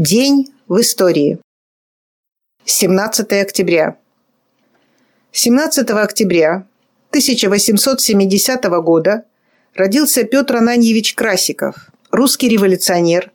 День 0.00 0.46
в 0.68 0.80
истории. 0.80 1.40
17 2.64 3.32
октября. 3.32 3.98
17 5.32 5.90
октября 5.90 6.68
1870 7.10 8.62
года 8.80 9.24
родился 9.74 10.22
Петр 10.22 10.58
Ананьевич 10.58 11.16
Красиков, 11.16 11.90
русский 12.12 12.48
революционер 12.48 13.32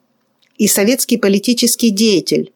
и 0.58 0.70
советский 0.70 1.18
политический 1.18 1.90
деятель, 1.90 2.54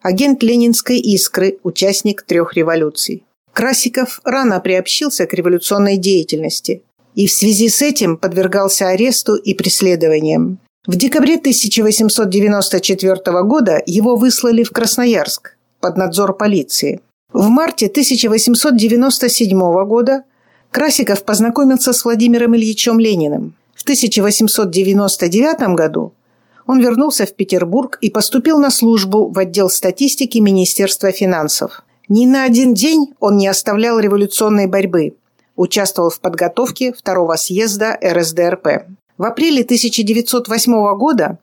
агент 0.00 0.42
Ленинской 0.42 0.98
«Искры», 0.98 1.58
участник 1.62 2.22
трех 2.22 2.54
революций. 2.54 3.22
Красиков 3.52 4.22
рано 4.24 4.60
приобщился 4.60 5.26
к 5.26 5.34
революционной 5.34 5.98
деятельности 5.98 6.84
и 7.14 7.26
в 7.26 7.32
связи 7.32 7.68
с 7.68 7.82
этим 7.82 8.16
подвергался 8.16 8.88
аресту 8.88 9.34
и 9.34 9.52
преследованиям. 9.52 10.58
В 10.84 10.96
декабре 10.96 11.36
1894 11.36 13.42
года 13.44 13.80
его 13.86 14.16
выслали 14.16 14.64
в 14.64 14.72
Красноярск 14.72 15.56
под 15.80 15.96
надзор 15.96 16.36
полиции. 16.36 17.00
В 17.32 17.48
марте 17.48 17.86
1897 17.86 19.84
года 19.84 20.24
Красиков 20.72 21.24
познакомился 21.24 21.92
с 21.92 22.04
Владимиром 22.04 22.56
Ильичем 22.56 22.98
Лениным. 22.98 23.54
В 23.76 23.82
1899 23.82 25.76
году 25.76 26.14
он 26.66 26.80
вернулся 26.80 27.26
в 27.26 27.34
Петербург 27.34 27.96
и 28.00 28.10
поступил 28.10 28.58
на 28.58 28.72
службу 28.72 29.28
в 29.28 29.38
отдел 29.38 29.70
статистики 29.70 30.38
Министерства 30.38 31.12
финансов. 31.12 31.84
Ни 32.08 32.26
на 32.26 32.42
один 32.42 32.74
день 32.74 33.14
он 33.20 33.36
не 33.36 33.46
оставлял 33.46 34.00
революционной 34.00 34.66
борьбы. 34.66 35.14
Участвовал 35.54 36.10
в 36.10 36.18
подготовке 36.18 36.92
второго 36.92 37.36
съезда 37.36 37.96
РСДРП. 38.02 38.88
В 39.18 39.24
апреле 39.24 39.62
1908 39.62 40.96
года, 40.96 41.38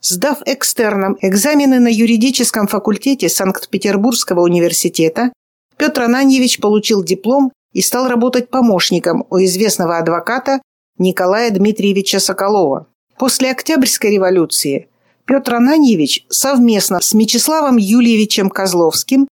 сдав 0.00 0.38
экстерном 0.46 1.16
экзамены 1.20 1.80
на 1.80 1.88
юридическом 1.88 2.66
факультете 2.66 3.28
Санкт-Петербургского 3.28 4.40
университета, 4.40 5.32
Петр 5.76 6.02
Ананьевич 6.02 6.60
получил 6.60 7.02
диплом 7.02 7.52
и 7.72 7.82
стал 7.82 8.08
работать 8.08 8.50
помощником 8.50 9.26
у 9.30 9.38
известного 9.38 9.98
адвоката 9.98 10.60
Николая 10.98 11.50
Дмитриевича 11.50 12.20
Соколова. 12.20 12.86
После 13.18 13.50
Октябрьской 13.50 14.12
революции 14.12 14.88
Петр 15.24 15.54
Ананьевич 15.54 16.26
совместно 16.28 17.00
с 17.00 17.14
Мечиславом 17.14 17.76
Юльевичем 17.76 18.50
Козловским 18.50 19.28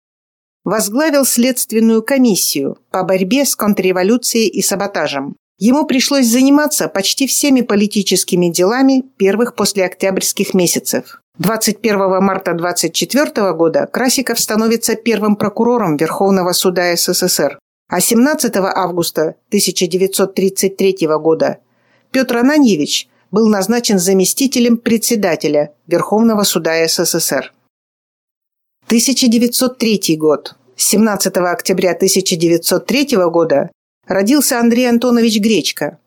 возглавил 0.65 1.25
следственную 1.25 2.03
комиссию 2.03 2.79
по 2.91 3.03
борьбе 3.03 3.45
с 3.45 3.57
контрреволюцией 3.57 4.49
и 4.49 4.63
саботажем. 4.63 5.37
Ему 5.65 5.87
пришлось 5.87 6.27
заниматься 6.27 6.89
почти 6.89 7.29
всеми 7.29 7.61
политическими 7.61 8.49
делами 8.49 9.05
первых 9.17 9.55
послеоктябрьских 9.55 10.55
месяцев. 10.55 11.23
21 11.39 12.21
марта 12.21 12.55
24 12.55 13.53
года 13.53 13.87
Красиков 13.87 14.41
становится 14.41 14.97
первым 14.97 15.37
прокурором 15.37 15.97
Верховного 15.97 16.53
суда 16.53 16.97
СССР, 16.97 17.61
а 17.89 18.01
17 18.01 18.57
августа 18.57 19.37
1933 19.51 20.97
года 21.21 21.59
Петр 22.11 22.39
Ананьевич 22.39 23.07
был 23.31 23.47
назначен 23.47 24.01
заместителем 24.01 24.79
председателя 24.79 25.75
Верховного 25.87 26.43
суда 26.43 26.85
СССР. 26.89 27.53
1903 28.87 30.17
год. 30.17 30.57
17 30.75 31.37
октября 31.37 31.93
1903 31.93 33.17
года 33.31 33.71
родился 34.07 34.59
Андрей 34.59 34.89
Антонович 34.89 35.39
Гречко, 35.41 35.99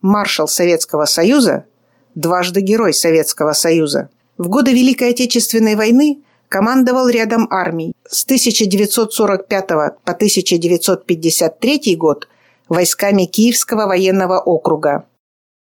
маршал 0.00 0.48
Советского 0.48 1.04
Союза, 1.04 1.66
дважды 2.14 2.60
герой 2.60 2.94
Советского 2.94 3.52
Союза. 3.52 4.10
В 4.38 4.48
годы 4.48 4.72
Великой 4.72 5.10
Отечественной 5.10 5.76
войны 5.76 6.22
командовал 6.48 7.08
рядом 7.08 7.46
армий. 7.50 7.92
С 8.08 8.24
1945 8.24 9.68
по 9.68 9.94
1953 10.04 11.96
год 11.96 12.28
войсками 12.68 13.24
Киевского 13.24 13.86
военного 13.86 14.38
округа, 14.40 15.06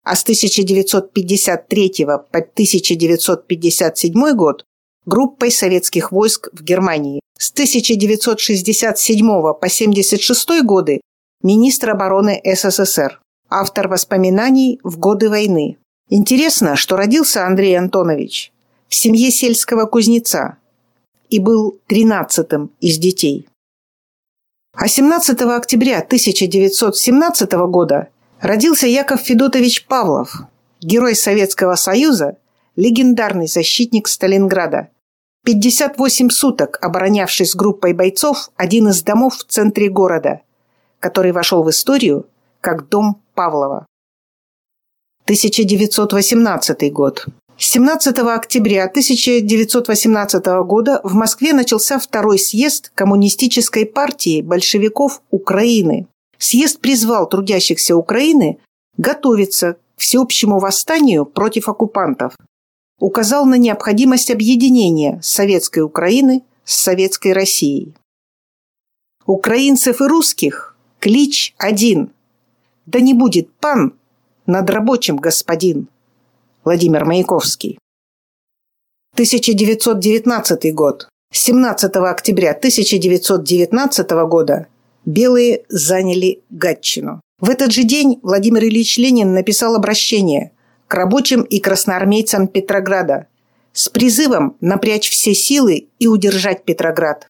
а 0.04 0.14
с 0.14 0.22
1953 0.22 2.04
по 2.06 2.38
1957 2.38 4.34
год 4.34 4.64
группой 5.04 5.50
советских 5.50 6.12
войск 6.12 6.48
в 6.52 6.62
Германии. 6.62 7.20
С 7.38 7.50
1967 7.52 9.26
по 9.26 9.50
1976 9.50 10.62
годы 10.62 11.00
министр 11.42 11.90
обороны 11.90 12.40
СССР, 12.44 13.20
автор 13.48 13.88
воспоминаний 13.88 14.80
в 14.82 14.98
годы 14.98 15.28
войны. 15.28 15.78
Интересно, 16.08 16.76
что 16.76 16.96
родился 16.96 17.46
Андрей 17.46 17.76
Антонович 17.78 18.52
в 18.88 18.94
семье 18.94 19.30
сельского 19.30 19.86
кузнеца 19.86 20.58
и 21.28 21.38
был 21.40 21.78
тринадцатым 21.86 22.70
из 22.80 22.98
детей. 22.98 23.48
А 24.74 24.88
17 24.88 25.40
октября 25.42 25.98
1917 25.98 27.52
года 27.68 28.08
родился 28.40 28.86
Яков 28.86 29.20
Федотович 29.20 29.86
Павлов, 29.86 30.42
герой 30.80 31.16
Советского 31.16 31.76
Союза, 31.76 32.36
легендарный 32.76 33.48
защитник 33.48 34.06
Сталинграда. 34.06 34.90
58 35.44 36.28
суток 36.30 36.78
оборонявший 36.82 37.46
с 37.46 37.54
группой 37.54 37.92
бойцов 37.94 38.50
один 38.56 38.88
из 38.88 39.02
домов 39.02 39.36
в 39.36 39.44
центре 39.44 39.88
города, 39.88 40.42
который 41.00 41.32
вошел 41.32 41.62
в 41.62 41.70
историю 41.70 42.26
как 42.60 42.88
дом 42.88 43.22
Павлова. 43.34 43.86
1918 45.24 46.92
год. 46.92 47.26
17 47.58 48.18
октября 48.18 48.84
1918 48.84 50.46
года 50.66 51.00
в 51.02 51.14
Москве 51.14 51.54
начался 51.54 51.98
второй 51.98 52.38
съезд 52.38 52.92
Коммунистической 52.94 53.86
партии 53.86 54.42
большевиков 54.42 55.22
Украины. 55.30 56.06
Съезд 56.38 56.80
призвал 56.80 57.28
трудящихся 57.28 57.96
Украины 57.96 58.58
готовиться 58.98 59.74
к 59.74 59.78
всеобщему 59.96 60.58
восстанию 60.58 61.24
против 61.24 61.68
оккупантов. 61.68 62.34
Указал 63.00 63.46
на 63.46 63.56
необходимость 63.56 64.30
объединения 64.30 65.18
Советской 65.22 65.80
Украины 65.80 66.44
с 66.64 66.74
Советской 66.76 67.32
Россией. 67.32 67.94
Украинцев 69.24 70.00
и 70.00 70.04
русских 70.04 70.75
Клич 71.00 71.54
один. 71.58 72.12
Да 72.86 73.00
не 73.00 73.14
будет 73.14 73.52
пан 73.54 73.94
над 74.46 74.70
рабочим 74.70 75.16
господин. 75.16 75.88
Владимир 76.64 77.04
Маяковский. 77.04 77.78
1919 79.14 80.74
год. 80.74 81.08
17 81.32 81.96
октября 81.96 82.50
1919 82.52 84.10
года 84.28 84.68
белые 85.04 85.64
заняли 85.68 86.42
Гатчину. 86.50 87.20
В 87.40 87.50
этот 87.50 87.72
же 87.72 87.82
день 87.82 88.18
Владимир 88.22 88.64
Ильич 88.64 88.96
Ленин 88.98 89.34
написал 89.34 89.74
обращение 89.74 90.52
к 90.88 90.94
рабочим 90.94 91.42
и 91.42 91.60
красноармейцам 91.60 92.48
Петрограда 92.48 93.26
с 93.72 93.88
призывом 93.88 94.56
напрячь 94.60 95.10
все 95.10 95.34
силы 95.34 95.88
и 95.98 96.06
удержать 96.06 96.64
Петроград. 96.64 97.26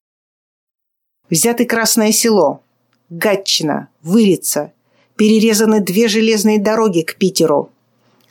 Взяты 1.28 1.64
Красное 1.64 2.12
Село, 2.12 2.62
Гатчина, 3.10 3.88
Вырица. 4.02 4.72
Перерезаны 5.16 5.80
две 5.80 6.08
железные 6.08 6.58
дороги 6.58 7.02
к 7.02 7.16
Питеру. 7.16 7.70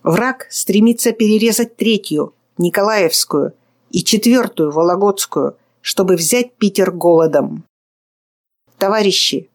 Враг 0.03 0.47
стремится 0.51 1.13
перерезать 1.13 1.77
третью, 1.77 2.33
Николаевскую, 2.57 3.53
и 3.89 4.03
четвертую, 4.03 4.71
Вологодскую, 4.71 5.55
чтобы 5.81 6.15
взять 6.15 6.53
Питер 6.55 6.91
голодом. 6.91 7.63
Товарищи, 8.77 9.49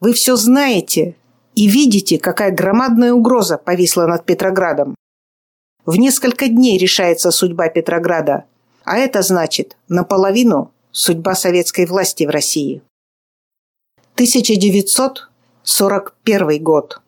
вы 0.00 0.12
все 0.12 0.36
знаете 0.36 1.16
и 1.54 1.66
видите, 1.66 2.18
какая 2.18 2.50
громадная 2.50 3.14
угроза 3.14 3.56
повисла 3.56 4.06
над 4.06 4.26
Петроградом. 4.26 4.94
В 5.86 5.96
несколько 5.96 6.48
дней 6.48 6.76
решается 6.76 7.30
судьба 7.30 7.68
Петрограда, 7.68 8.44
а 8.84 8.98
это 8.98 9.22
значит 9.22 9.76
наполовину 9.88 10.70
судьба 10.92 11.34
советской 11.34 11.86
власти 11.86 12.24
в 12.24 12.30
России. 12.30 12.82
1941 14.20 16.62
год. 16.62 17.00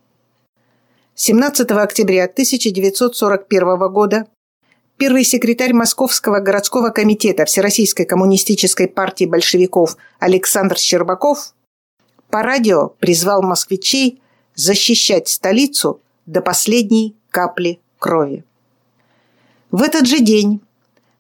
17 1.15 1.71
октября 1.73 2.25
1941 2.25 3.93
года 3.93 4.27
первый 4.97 5.25
секретарь 5.25 5.75
Московского 5.75 6.41
городского 6.41 6.89
комитета 6.89 7.45
Всероссийской 7.45 8.07
коммунистической 8.07 8.89
партии 8.89 9.27
большевиков 9.27 9.99
Александр 10.21 10.79
Щербаков 10.79 11.53
по 12.31 12.43
радио 12.43 12.95
призвал 12.99 13.43
москвичей 13.43 14.23
защищать 14.55 15.29
столицу 15.29 16.01
до 16.25 16.41
последней 16.41 17.15
капли 17.29 17.79
крови. 17.99 18.43
В 19.71 19.83
этот 19.83 20.07
же 20.07 20.21
день 20.21 20.63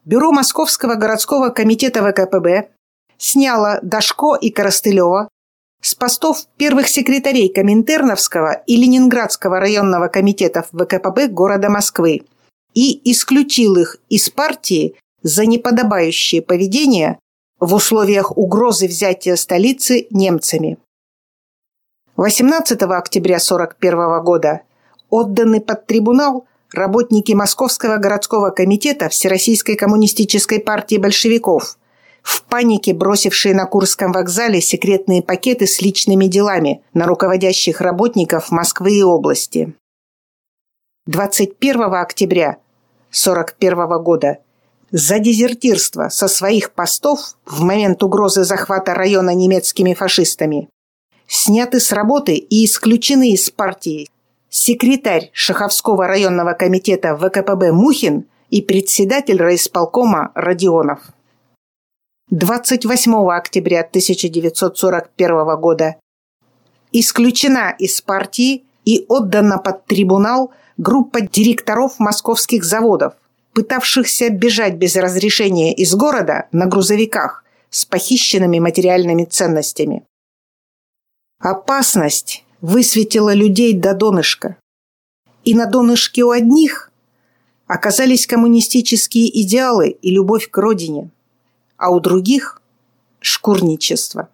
Бюро 0.06 0.32
Московского 0.32 0.94
городского 0.94 1.50
комитета 1.50 2.02
ВКПБ 2.02 2.70
сняло 3.18 3.78
Дашко 3.82 4.36
и 4.36 4.48
Коростылева 4.48 5.28
с 5.82 5.94
постов 5.96 6.46
первых 6.56 6.88
секретарей 6.88 7.52
Коминтерновского 7.52 8.62
и 8.66 8.76
Ленинградского 8.76 9.58
районного 9.58 10.06
комитетов 10.06 10.68
ВКПБ 10.72 11.26
города 11.28 11.68
Москвы 11.68 12.22
и 12.72 13.10
исключил 13.10 13.76
их 13.76 13.98
из 14.08 14.30
партии 14.30 14.94
за 15.22 15.44
неподобающее 15.44 16.40
поведение 16.40 17.18
в 17.58 17.74
условиях 17.74 18.36
угрозы 18.36 18.86
взятия 18.86 19.36
столицы 19.36 20.06
немцами. 20.10 20.78
18 22.16 22.80
октября 22.82 23.36
1941 23.36 24.24
года 24.24 24.60
отданы 25.10 25.60
под 25.60 25.86
трибунал 25.86 26.46
работники 26.72 27.32
Московского 27.32 27.96
городского 27.96 28.50
комитета 28.50 29.08
Всероссийской 29.08 29.74
коммунистической 29.74 30.60
партии 30.60 30.96
большевиков, 30.96 31.76
в 32.22 32.44
панике 32.44 32.94
бросившие 32.94 33.54
на 33.54 33.66
Курском 33.66 34.12
вокзале 34.12 34.60
секретные 34.60 35.22
пакеты 35.22 35.66
с 35.66 35.80
личными 35.80 36.26
делами 36.26 36.82
на 36.94 37.06
руководящих 37.06 37.80
работников 37.80 38.50
Москвы 38.50 38.98
и 38.98 39.02
области. 39.02 39.74
21 41.06 41.94
октября 41.94 42.58
1941 43.10 44.02
года 44.02 44.38
за 44.92 45.18
дезертирство 45.18 46.08
со 46.10 46.28
своих 46.28 46.72
постов 46.72 47.34
в 47.46 47.62
момент 47.62 48.02
угрозы 48.02 48.44
захвата 48.44 48.94
района 48.94 49.34
немецкими 49.34 49.94
фашистами 49.94 50.68
сняты 51.26 51.80
с 51.80 51.92
работы 51.92 52.34
и 52.34 52.64
исключены 52.66 53.30
из 53.30 53.50
партии 53.50 54.10
секретарь 54.50 55.30
Шаховского 55.32 56.06
районного 56.06 56.52
комитета 56.52 57.16
ВКПБ 57.16 57.72
Мухин 57.72 58.26
и 58.50 58.60
председатель 58.60 59.38
райисполкома 59.38 60.30
Родионов. 60.34 61.00
28 62.32 63.30
октября 63.30 63.80
1941 63.80 65.60
года 65.60 65.96
исключена 66.90 67.76
из 67.78 68.00
партии 68.00 68.64
и 68.86 69.04
отдана 69.10 69.58
под 69.58 69.84
трибунал 69.84 70.50
группа 70.78 71.20
директоров 71.20 71.98
московских 71.98 72.64
заводов, 72.64 73.12
пытавшихся 73.52 74.30
бежать 74.30 74.76
без 74.76 74.96
разрешения 74.96 75.74
из 75.74 75.94
города 75.94 76.48
на 76.52 76.64
грузовиках 76.64 77.44
с 77.68 77.84
похищенными 77.84 78.60
материальными 78.60 79.24
ценностями. 79.24 80.06
Опасность 81.38 82.46
высветила 82.62 83.34
людей 83.34 83.74
до 83.74 83.92
донышка. 83.92 84.56
И 85.44 85.54
на 85.54 85.66
донышке 85.66 86.22
у 86.22 86.30
одних 86.30 86.92
оказались 87.66 88.26
коммунистические 88.26 89.42
идеалы 89.42 89.90
и 89.90 90.10
любовь 90.10 90.48
к 90.48 90.56
родине, 90.56 91.10
а 91.82 91.90
у 91.90 91.98
других– 91.98 92.62
шкурничество. 93.20 94.28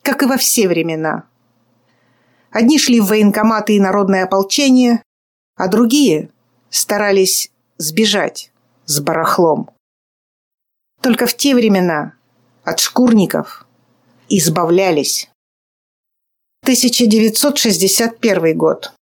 Как 0.00 0.22
и 0.22 0.26
во 0.26 0.38
все 0.38 0.68
времена. 0.68 1.28
Одни 2.50 2.78
шли 2.78 2.98
в 2.98 3.08
военкоматы 3.08 3.76
и 3.76 3.80
народное 3.80 4.24
ополчение, 4.24 5.02
а 5.56 5.68
другие 5.68 6.30
старались 6.70 7.50
сбежать 7.76 8.50
с 8.86 9.00
барахлом. 9.00 9.68
Только 11.02 11.26
в 11.26 11.36
те 11.36 11.54
времена 11.54 12.14
от 12.64 12.80
шкурников 12.80 13.66
избавлялись. 14.30 15.28
1961 16.62 18.56
год. 18.56 18.94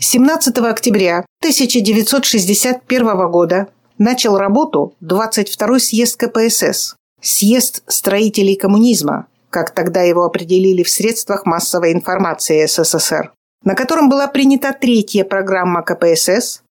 17 0.00 0.58
октября 0.58 1.24
1961 1.40 3.30
года 3.30 3.72
начал 3.98 4.38
работу 4.38 4.94
22-й 5.02 5.80
съезд 5.80 6.16
КПСС, 6.16 6.96
съезд 7.20 7.82
строителей 7.86 8.56
коммунизма, 8.56 9.26
как 9.50 9.72
тогда 9.72 10.02
его 10.02 10.24
определили 10.24 10.82
в 10.82 10.90
средствах 10.90 11.46
массовой 11.46 11.92
информации 11.92 12.66
СССР, 12.66 13.32
на 13.64 13.74
котором 13.74 14.08
была 14.08 14.26
принята 14.26 14.72
третья 14.72 15.24
программа 15.24 15.82
КПСС, 15.82 16.62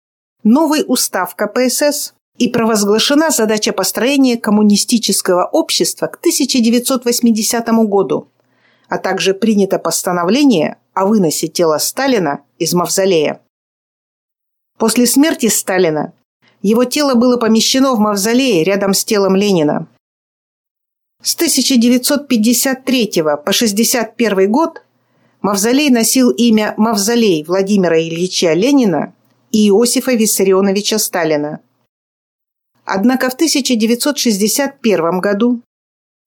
новый 0.44 0.84
устав 0.88 1.36
КПСС 1.36 2.14
и 2.38 2.50
провозглашена 2.50 3.30
задача 3.30 3.74
построения 3.74 4.38
коммунистического 4.38 5.46
общества 5.46 6.08
к 6.08 6.18
1980 6.18 7.68
году– 7.88 8.28
а 8.94 9.00
также 9.00 9.34
принято 9.34 9.80
постановление 9.80 10.78
о 10.94 11.08
выносе 11.08 11.48
тела 11.48 11.80
Сталина 11.80 12.44
из 12.60 12.76
мавзолея. 12.76 13.42
После 14.78 15.08
смерти 15.08 15.48
Сталина 15.48 16.14
его 16.64 16.86
тело 16.86 17.14
было 17.14 17.38
помещено 17.38 17.94
в 17.94 18.00
мавзолее 18.00 18.64
рядом 18.64 18.94
с 18.94 19.06
телом 19.06 19.36
Ленина. 19.36 19.88
С 21.22 21.36
1953 21.36 23.08
по 23.22 23.34
1961 23.34 24.52
год 24.52 24.82
мавзолей 25.42 25.90
носил 25.90 26.32
имя 26.32 26.74
Мавзолей 26.78 27.44
Владимира 27.44 28.00
Ильича 28.00 28.54
Ленина 28.54 29.14
и 29.52 29.68
Иосифа 29.68 30.14
Виссарионовича 30.14 30.98
Сталина. 31.00 31.60
Однако 32.86 33.30
в 33.30 33.34
1961 33.34 35.20
году 35.20 35.62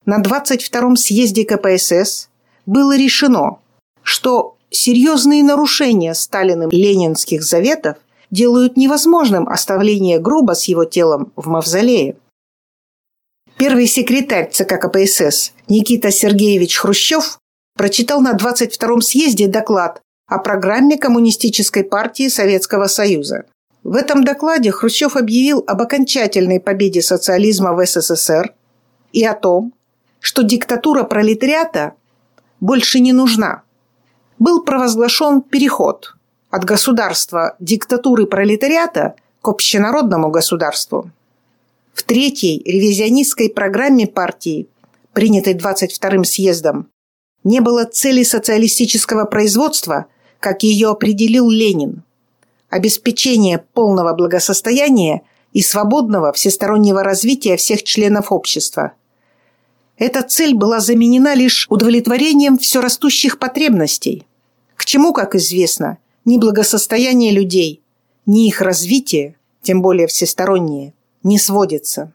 на 0.05 0.21
22-м 0.21 0.95
съезде 0.95 1.45
КПСС 1.45 2.29
было 2.65 2.97
решено, 2.97 3.59
что 4.01 4.57
серьезные 4.69 5.43
нарушения 5.43 6.13
Сталиным 6.13 6.69
ленинских 6.71 7.43
заветов 7.43 7.97
делают 8.31 8.77
невозможным 8.77 9.47
оставление 9.47 10.19
гроба 10.19 10.53
с 10.53 10.65
его 10.65 10.85
телом 10.85 11.31
в 11.35 11.47
мавзолее. 11.47 12.17
Первый 13.57 13.87
секретарь 13.87 14.51
ЦК 14.51 14.79
КПСС 14.79 15.53
Никита 15.67 16.11
Сергеевич 16.11 16.77
Хрущев 16.77 17.39
прочитал 17.75 18.21
на 18.21 18.33
22-м 18.33 19.01
съезде 19.01 19.47
доклад 19.47 20.01
о 20.27 20.39
программе 20.39 20.97
Коммунистической 20.97 21.83
партии 21.83 22.27
Советского 22.27 22.87
Союза. 22.87 23.45
В 23.83 23.95
этом 23.95 24.23
докладе 24.23 24.71
Хрущев 24.71 25.15
объявил 25.15 25.63
об 25.65 25.81
окончательной 25.81 26.59
победе 26.59 27.01
социализма 27.01 27.73
в 27.73 27.85
СССР 27.85 28.53
и 29.13 29.23
о 29.25 29.33
том, 29.33 29.73
что 30.19 30.43
диктатура 30.43 31.03
пролетариата 31.03 31.93
больше 32.59 32.99
не 32.99 33.13
нужна. 33.13 33.63
Был 34.39 34.63
провозглашен 34.63 35.41
переход 35.41 36.16
от 36.49 36.63
государства 36.63 37.55
диктатуры 37.59 38.25
пролетариата 38.25 39.15
к 39.41 39.47
общенародному 39.47 40.29
государству. 40.29 41.11
В 41.93 42.03
третьей 42.03 42.61
ревизионистской 42.63 43.49
программе 43.49 44.07
партии, 44.07 44.67
принятой 45.13 45.55
22-м 45.55 46.23
съездом, 46.23 46.87
не 47.43 47.59
было 47.59 47.85
цели 47.85 48.23
социалистического 48.23 49.25
производства, 49.25 50.05
как 50.39 50.63
ее 50.63 50.89
определил 50.89 51.49
Ленин. 51.49 52.03
Обеспечение 52.69 53.63
полного 53.73 54.13
благосостояния 54.13 55.21
и 55.53 55.61
свободного 55.61 56.33
всестороннего 56.33 57.03
развития 57.03 57.57
всех 57.57 57.83
членов 57.83 58.31
общества– 58.31 58.93
эта 59.97 60.21
цель 60.21 60.53
была 60.53 60.79
заменена 60.79 61.33
лишь 61.33 61.65
удовлетворением 61.69 62.57
все 62.57 62.81
растущих 62.81 63.39
потребностей, 63.39 64.27
к 64.75 64.85
чему, 64.85 65.11
как 65.11 65.33
известно, 65.33 65.97
ни 66.27 66.37
благосостояние 66.37 67.31
людей, 67.31 67.81
ни 68.27 68.47
их 68.47 68.61
развитие, 68.61 69.35
тем 69.63 69.81
более 69.81 70.05
всестороннее, 70.05 70.93
не 71.23 71.39
сводится. 71.39 72.13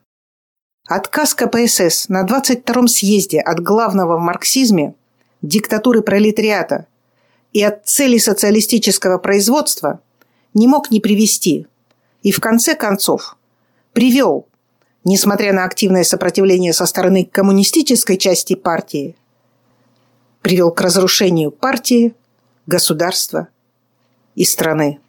Отказ 0.86 1.34
КПСС 1.34 2.08
на 2.08 2.24
22-м 2.24 2.86
съезде 2.86 3.40
от 3.40 3.58
главного 3.58 4.16
в 4.18 4.20
марксизме– 4.20 4.94
диктатуры 5.42 6.02
пролетариата 6.02 6.86
и 7.52 7.64
от 7.64 7.84
цели 7.86 8.18
социалистического 8.18 9.18
производства 9.18 10.00
не 10.54 10.68
мог 10.68 10.92
не 10.92 11.00
привести 11.00 11.66
и 12.22 12.30
в 12.30 12.38
конце 12.38 12.76
концов 12.76 13.36
привел 13.92 14.46
несмотря 15.04 15.52
на 15.52 15.64
активное 15.64 16.04
сопротивление 16.04 16.72
со 16.72 16.86
стороны 16.86 17.24
коммунистической 17.24 18.16
части 18.16 18.54
партии, 18.54 19.16
привел 20.42 20.70
к 20.70 20.80
разрушению 20.80 21.50
партии, 21.50 22.14
государства 22.66 23.48
и 24.34 24.44
страны. 24.44 25.00